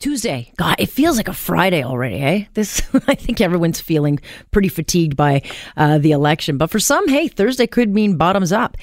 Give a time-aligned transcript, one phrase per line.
[0.00, 0.52] Tuesday.
[0.56, 2.44] God, it feels like a Friday already, eh?
[2.54, 4.18] This, I think everyone's feeling
[4.50, 5.42] pretty fatigued by
[5.76, 6.58] uh, the election.
[6.58, 8.76] But for some, hey, Thursday could mean bottoms up.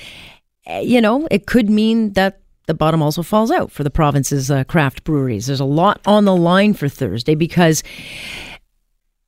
[0.65, 4.49] Uh, you know, it could mean that the bottom also falls out for the province's
[4.49, 5.47] uh, craft breweries.
[5.47, 7.83] There's a lot on the line for Thursday because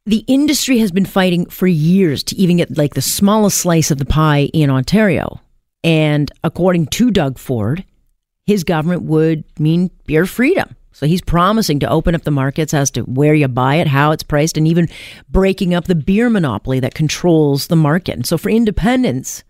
[0.05, 3.98] the industry has been fighting for years to even get like the smallest slice of
[3.98, 5.41] the pie in Ontario.
[5.84, 7.84] And according to Doug Ford,
[8.46, 10.76] his government would mean beer freedom.
[10.95, 14.12] So he's promising to open up the markets as to where you buy it, how
[14.12, 14.88] it's priced, and even
[15.30, 18.15] breaking up the beer monopoly that controls the market.
[18.15, 19.43] And so for independents,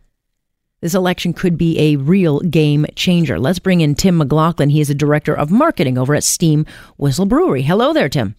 [0.82, 3.38] this election could be a real game changer.
[3.38, 4.72] Let's bring in Tim McLaughlin.
[4.72, 6.66] He is a director of marketing over at Steam
[6.98, 7.62] Whistle Brewery.
[7.62, 8.34] Hello there, Tim.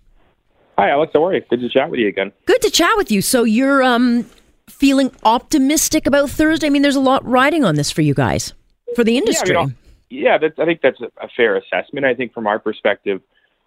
[0.77, 1.13] Hi, Alex.
[1.15, 1.43] How are you?
[1.49, 2.33] Good to chat with you again.
[2.47, 3.23] Good to chat with you.
[3.23, 4.29] So you're um,
[4.69, 6.67] feeling optimistic about Thursday?
[6.67, 8.53] I mean, there's a lot riding on this for you guys,
[8.97, 9.55] for the industry.
[9.55, 9.77] Yeah, I, mean,
[10.11, 12.07] yeah I think that's a fair assessment.
[12.07, 13.21] I think from our perspective,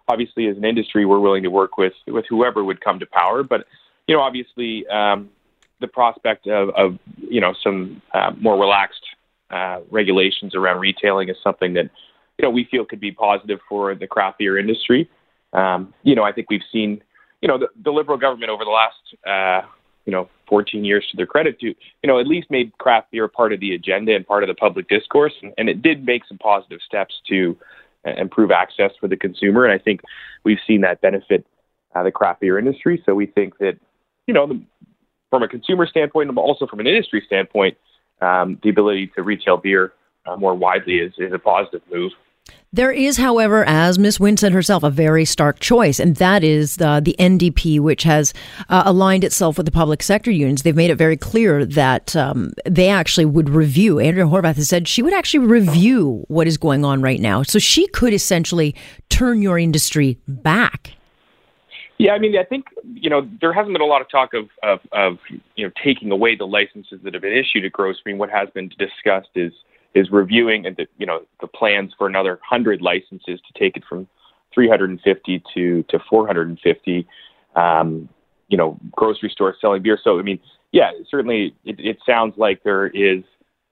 [0.08, 3.42] obviously, as an industry, we're willing to work with with whoever would come to power.
[3.42, 3.66] But
[4.06, 5.30] you know, obviously, um,
[5.80, 9.04] the prospect of, of you know some uh, more relaxed
[9.50, 11.90] uh, regulations around retailing is something that
[12.38, 15.08] you know we feel could be positive for the craft beer industry.
[15.52, 17.02] Um, you know, I think we've seen,
[17.40, 18.94] you know, the, the Liberal government over the last,
[19.26, 19.66] uh,
[20.10, 23.28] you know, 14 years to their credit, to, you know, at least made craft beer
[23.28, 25.32] part of the agenda and part of the public discourse.
[25.40, 27.56] And, and it did make some positive steps to
[28.04, 29.64] uh, improve access for the consumer.
[29.64, 30.00] And I think
[30.42, 31.46] we've seen that benefit
[31.94, 33.00] uh, the craft beer industry.
[33.06, 33.78] So we think that,
[34.26, 34.60] you know, the,
[35.30, 37.78] from a consumer standpoint, but also from an industry standpoint,
[38.20, 39.92] um, the ability to retail beer
[40.26, 42.10] uh, more widely is, is a positive move.
[42.72, 44.20] There is, however, as Ms.
[44.20, 48.32] Wynne said herself, a very stark choice, and that is the, the NDP, which has
[48.68, 50.62] uh, aligned itself with the public sector unions.
[50.62, 53.98] They've made it very clear that um, they actually would review.
[53.98, 57.42] Andrea Horwath has said she would actually review what is going on right now.
[57.42, 58.76] So she could essentially
[59.08, 60.92] turn your industry back.
[61.98, 64.48] Yeah, I mean, I think you know there hasn't been a lot of talk of
[64.62, 65.18] of, of
[65.56, 68.16] you know taking away the licenses that have been issued at Gross Green.
[68.16, 69.52] What has been discussed is
[69.94, 73.84] is reviewing and the, you know the plans for another 100 licenses to take it
[73.88, 74.06] from
[74.54, 77.06] 350 to to 450
[77.56, 78.08] um,
[78.48, 79.98] you know grocery stores selling beer.
[80.02, 80.38] So i mean
[80.72, 83.22] yeah certainly it, it sounds like there is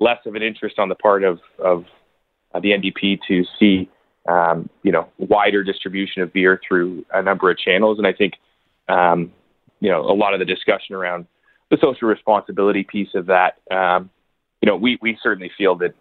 [0.01, 1.84] less of an interest on the part of of
[2.55, 3.89] uh, the NDP to see
[4.29, 7.99] um, you know wider distribution of beer through a number of channels.
[7.99, 8.35] And i think
[8.89, 9.33] um,
[9.81, 11.27] you know a lot of the discussion around
[11.71, 14.11] the social responsibility piece of that um,
[14.61, 15.95] you know, we, we certainly feel that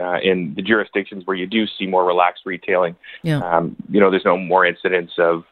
[0.00, 2.96] uh, in the jurisdictions where you do see more relaxed retailing.
[3.22, 3.38] Yeah.
[3.38, 5.44] Um, you know, there's no more incidents of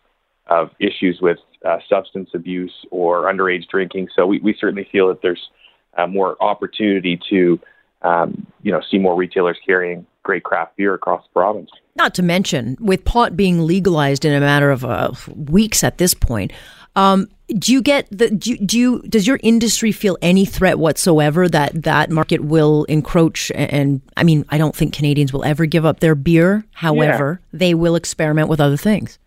[0.47, 4.09] of issues with uh, substance abuse or underage drinking.
[4.17, 5.51] So we, we certainly feel that there's
[5.99, 7.61] uh, more opportunity to,
[8.01, 11.71] um, you know, see more retailers carrying great craft beer across the province.
[11.97, 16.15] Not to mention, with pot being legalized in a matter of uh, weeks at this
[16.15, 16.53] point,
[16.97, 20.79] um, do you get the do you, do you does your industry feel any threat
[20.79, 25.45] whatsoever that that market will encroach and, and I mean I don't think Canadians will
[25.45, 27.59] ever give up their beer however yeah.
[27.59, 29.19] they will experiment with other things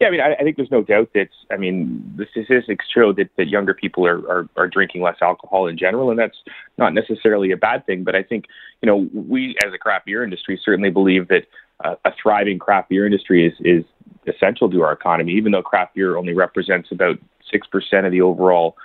[0.00, 3.12] yeah I mean I, I, think there's no doubt that I mean the statistics show
[3.12, 6.38] that, that younger people are, are are drinking less alcohol in general and that's
[6.78, 8.46] not necessarily a bad thing but I think
[8.80, 11.46] you know we as a craft beer industry certainly believe that
[11.84, 13.84] uh, a thriving craft beer industry is is
[14.26, 17.18] essential to our economy even though craft beer only represents about
[17.52, 18.76] 6% of the overall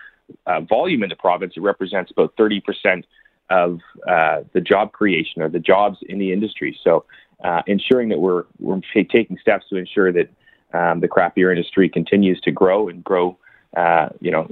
[0.45, 1.53] uh, volume in the province.
[1.55, 3.03] It represents about 30%
[3.49, 6.77] of uh, the job creation or the jobs in the industry.
[6.83, 7.05] So,
[7.43, 10.29] uh, ensuring that we're, we're taking steps to ensure that
[10.73, 13.37] um, the craft beer industry continues to grow and grow,
[13.77, 14.49] uh, you know,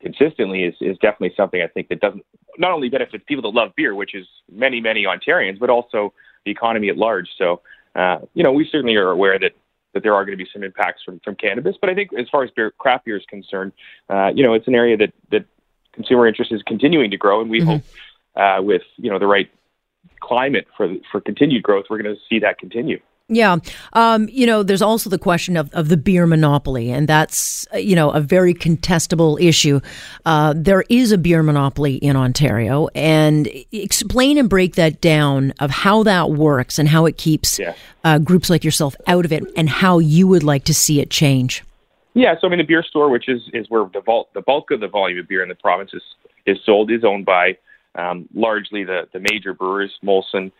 [0.00, 2.24] consistently is, is definitely something I think that doesn't
[2.58, 6.12] not only benefits people that love beer, which is many, many Ontarians, but also
[6.44, 7.28] the economy at large.
[7.38, 7.62] So,
[7.94, 9.52] uh, you know, we certainly are aware that
[9.94, 11.76] that there are going to be some impacts from, from cannabis.
[11.80, 13.72] But I think as far as beer, craft beer is concerned,
[14.08, 15.44] uh, you know, it's an area that, that
[15.92, 17.68] consumer interest is continuing to grow, and we mm-hmm.
[17.68, 17.82] hope
[18.34, 19.50] uh, with you know the right
[20.20, 22.98] climate for for continued growth, we're going to see that continue.
[23.34, 23.56] Yeah.
[23.94, 27.78] Um, you know, there's also the question of, of the beer monopoly, and that's, uh,
[27.78, 29.80] you know, a very contestable issue.
[30.26, 35.70] Uh, there is a beer monopoly in Ontario, and explain and break that down of
[35.70, 37.74] how that works and how it keeps yeah.
[38.04, 41.08] uh, groups like yourself out of it and how you would like to see it
[41.08, 41.64] change.
[42.12, 42.34] Yeah.
[42.38, 44.80] So, I mean, the beer store, which is, is where the, bulk, the bulk of
[44.80, 46.02] the volume of beer in the province is,
[46.44, 47.56] is sold, is owned by
[47.94, 50.52] um, largely the, the major brewers, Molson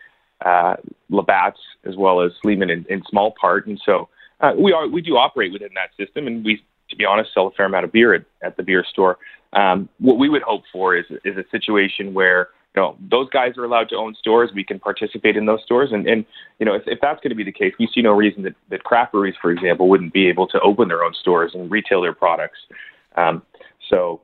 [0.43, 0.75] uh,
[1.09, 3.67] Labatt's as well as Sleeman in, in small part.
[3.67, 4.09] And so
[4.39, 7.47] uh, we are we do operate within that system, and we, to be honest, sell
[7.47, 9.17] a fair amount of beer at, at the beer store.
[9.53, 13.57] Um, what we would hope for is is a situation where you know those guys
[13.57, 14.49] are allowed to own stores.
[14.53, 16.25] We can participate in those stores, and and
[16.59, 18.55] you know if, if that's going to be the case, we see no reason that
[18.69, 22.01] that craft breweries, for example, wouldn't be able to open their own stores and retail
[22.01, 22.59] their products.
[23.15, 23.43] Um,
[23.89, 24.21] so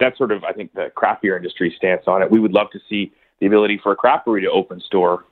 [0.00, 2.30] that's sort of I think the craft beer industry stance on it.
[2.30, 5.24] We would love to see the ability for a craft brewery to open store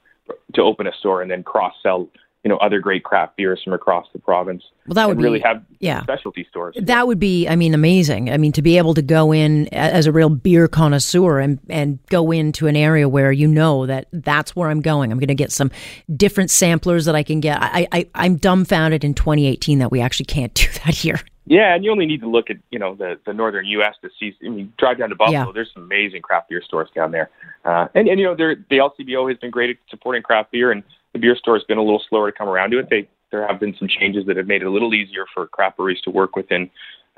[0.55, 2.09] to open a store and then cross sell
[2.45, 4.65] you know other great craft beers from across the province.
[4.87, 6.03] Well, that would really be, have yeah.
[6.03, 6.77] specialty stores.
[6.81, 8.31] That would be, I mean, amazing.
[8.31, 12.01] I mean, to be able to go in as a real beer connoisseur and and
[12.07, 15.13] go into an area where you know that that's where I'm going.
[15.13, 15.71] I'm going to get some
[16.17, 17.59] different samplers that I can get.
[17.61, 21.21] I, I I'm dumbfounded in 2018 that we actually can't do that here.
[21.45, 23.95] Yeah, and you only need to look at you know the the northern U.S.
[24.03, 24.37] to see.
[24.45, 25.47] I mean, drive down to Buffalo.
[25.47, 25.53] Yeah.
[25.53, 27.31] There's some amazing craft beer stores down there,
[27.65, 30.85] uh, and and you know the LCBO has been great at supporting craft beer, and
[31.13, 32.89] the beer store has been a little slower to come around to it.
[32.91, 35.79] They there have been some changes that have made it a little easier for craft
[35.79, 36.71] breweries to work within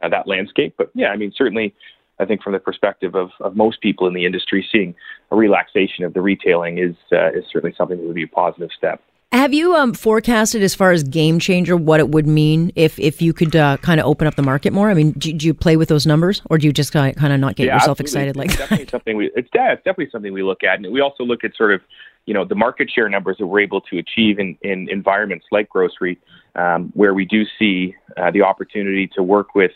[0.03, 0.75] uh, that landscape.
[0.79, 1.75] But yeah, I mean certainly.
[2.20, 4.94] I think from the perspective of, of most people in the industry, seeing
[5.32, 8.70] a relaxation of the retailing is uh, is certainly something that would be a positive
[8.77, 9.03] step.
[9.35, 13.21] Have you um, forecasted as far as game changer what it would mean if if
[13.21, 14.91] you could uh, kind of open up the market more?
[14.91, 17.41] I mean, do, do, you play with those numbers, or do you just kind of
[17.41, 18.29] not get yeah, yourself absolutely.
[18.29, 20.93] excited like it's definitely something we it's, yeah, it's definitely something we look at, and
[20.93, 21.81] we also look at sort of
[22.27, 25.69] you know the market share numbers that we're able to achieve in in environments like
[25.69, 26.17] grocery,
[26.55, 29.73] um, where we do see uh, the opportunity to work with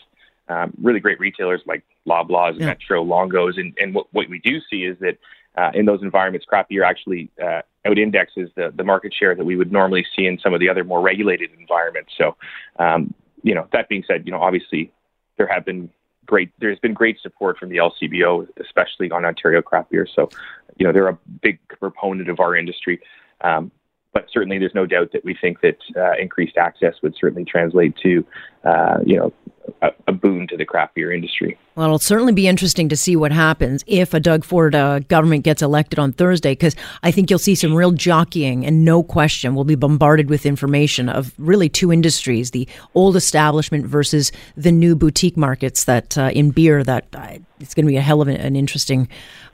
[0.47, 2.67] um, really great retailers like Loblaws, yeah.
[2.67, 5.17] Metro, Longo's, and, and what, what we do see is that
[5.57, 9.45] uh, in those environments, craft beer actually uh, out indexes the, the market share that
[9.45, 12.11] we would normally see in some of the other more regulated environments.
[12.17, 12.35] So,
[12.77, 14.91] um, you know, that being said, you know, obviously
[15.37, 15.89] there have been
[16.25, 20.07] great, there's been great support from the LCBO, especially on Ontario craft beer.
[20.13, 20.29] So,
[20.77, 22.99] you know, they're a big proponent of our industry.
[23.41, 23.71] Um,
[24.11, 27.95] but certainly there's no doubt that we think that uh, increased access would certainly translate
[27.97, 28.25] to,
[28.63, 29.33] uh, you know,
[29.81, 31.57] a, a, boon to the craft beer industry.
[31.75, 35.43] Well, it'll certainly be interesting to see what happens if a Doug Ford uh, government
[35.43, 39.55] gets elected on Thursday, because I think you'll see some real jockeying, and no question,
[39.55, 44.95] we'll be bombarded with information of really two industries: the old establishment versus the new
[44.95, 46.83] boutique markets that uh, in beer.
[46.83, 49.07] That uh, it's going to be a hell of an, interesting,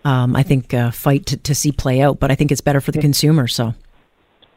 [0.03, 2.19] um, I think, uh, fight to, to see play out.
[2.19, 3.47] But I think it's better for the consumer.
[3.47, 3.73] So.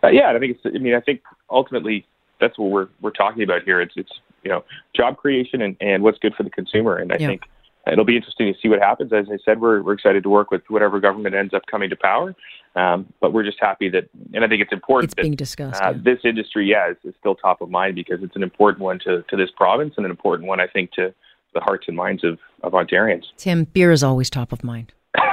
[0.03, 0.75] Uh, yeah, I think it's.
[0.77, 2.07] I mean, I think ultimately
[2.41, 3.81] that's what we're we're talking about here.
[3.81, 4.13] It's it's
[4.43, 4.65] you know
[4.95, 6.97] job creation and, and what's good for the consumer.
[6.97, 7.29] And I yeah.
[7.29, 7.43] think
[7.91, 9.13] it'll be interesting to see what happens.
[9.13, 11.97] As I said, we're we're excited to work with whatever government ends up coming to
[11.97, 12.35] power.
[12.77, 15.83] Um, but we're just happy that, and I think it's important it's that being discussed,
[15.83, 16.01] uh, yeah.
[16.01, 19.23] this industry, yeah, is, is still top of mind because it's an important one to
[19.23, 21.13] to this province and an important one, I think, to
[21.55, 23.25] the hearts and minds of of Ontarians.
[23.37, 24.93] Tim, beer is always top of mind.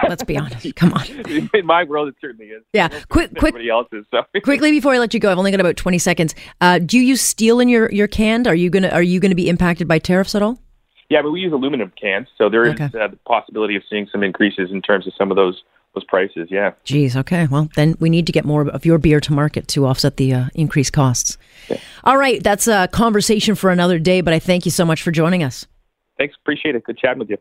[0.10, 0.76] Let's be honest.
[0.76, 1.06] Come on.
[1.54, 2.64] In my world, it certainly is.
[2.74, 2.90] Yeah.
[3.10, 3.56] Quick, quick.
[3.56, 4.06] Everybody else's.
[4.12, 4.22] So.
[4.44, 6.36] quickly before I let you go, I've only got about twenty seconds.
[6.62, 8.48] Uh, do you use steel in your your can?
[8.48, 10.60] Are you gonna Are you gonna be impacted by tariffs at all?
[11.10, 12.86] Yeah, but we use aluminum cans, so there is okay.
[13.00, 15.62] uh, the possibility of seeing some increases in terms of some of those
[15.94, 16.50] those prices.
[16.52, 16.74] Yeah.
[16.84, 17.16] Geez.
[17.16, 17.48] Okay.
[17.48, 20.34] Well, then we need to get more of your beer to market to offset the
[20.34, 21.38] uh, increased costs.
[22.04, 22.44] All right.
[22.44, 24.22] That's a conversation for another day.
[24.22, 25.66] But I thank you so much for joining us.
[26.18, 26.36] Thanks.
[26.42, 26.84] Appreciate it.
[26.84, 27.38] Good chatting with you.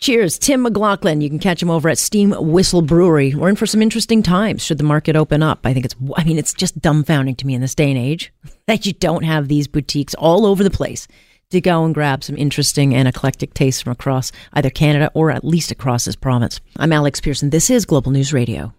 [0.00, 0.38] Cheers.
[0.38, 1.20] Tim McLaughlin.
[1.20, 3.34] You can catch him over at Steam Whistle Brewery.
[3.34, 5.66] We're in for some interesting times should the market open up.
[5.66, 8.32] I think it's, I mean, it's just dumbfounding to me in this day and age
[8.66, 11.06] that you don't have these boutiques all over the place
[11.50, 15.44] to go and grab some interesting and eclectic tastes from across either Canada or at
[15.44, 16.60] least across this province.
[16.78, 17.50] I'm Alex Pearson.
[17.50, 18.72] This is Global News Radio.